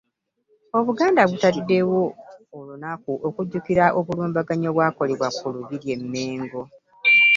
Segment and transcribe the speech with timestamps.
[0.77, 2.01] Obuganda butaddewo
[2.57, 6.61] olunaku okujjukira obulumbaganyi obwakolebwa ku Lubiri e Mmengo.